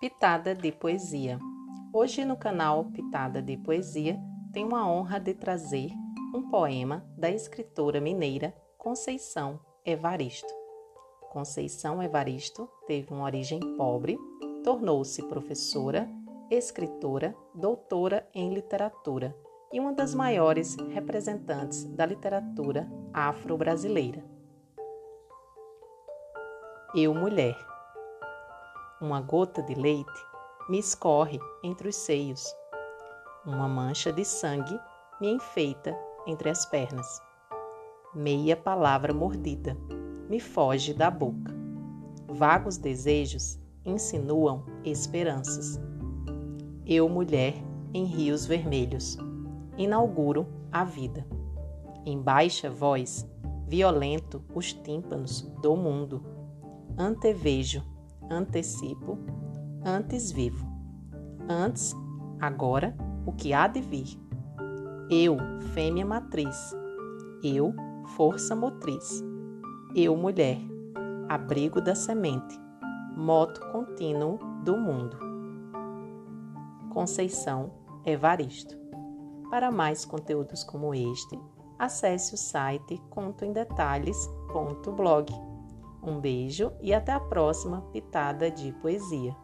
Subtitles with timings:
[0.00, 1.40] Pitada de Poesia.
[1.92, 4.16] Hoje no canal Pitada de Poesia
[4.52, 5.90] tenho a honra de trazer
[6.32, 10.54] um poema da escritora mineira Conceição Evaristo.
[11.32, 14.16] Conceição Evaristo teve uma origem pobre,
[14.62, 16.08] tornou-se professora,
[16.48, 19.36] escritora, doutora em literatura
[19.72, 24.24] e uma das maiores representantes da literatura afro-brasileira.
[26.94, 27.67] Eu, mulher.
[29.00, 30.26] Uma gota de leite
[30.68, 32.44] me escorre entre os seios.
[33.46, 34.76] Uma mancha de sangue
[35.20, 37.22] me enfeita entre as pernas.
[38.12, 39.76] Meia palavra mordida
[40.28, 41.54] me foge da boca.
[42.26, 45.80] Vagos desejos insinuam esperanças.
[46.84, 47.54] Eu, mulher,
[47.94, 49.16] em rios vermelhos,
[49.76, 51.24] inauguro a vida.
[52.04, 53.24] Em baixa voz,
[53.68, 56.20] violento os tímpanos do mundo
[56.98, 57.80] antevejo,
[58.30, 59.18] antecipo,
[59.84, 60.66] antes vivo.
[61.48, 61.96] Antes,
[62.40, 64.20] agora, o que há de vir.
[65.10, 65.36] Eu,
[65.72, 66.76] fêmea matriz.
[67.42, 67.74] Eu,
[68.16, 69.24] força motriz.
[69.94, 70.58] Eu, mulher,
[71.28, 72.58] abrigo da semente,
[73.16, 75.16] moto contínuo do mundo.
[76.90, 77.70] Conceição
[78.04, 78.76] Evaristo.
[79.50, 81.40] Para mais conteúdos como este,
[81.78, 85.47] acesse o site contoemdetalhes.blog.
[86.08, 89.36] Um beijo e até a próxima pitada de poesia.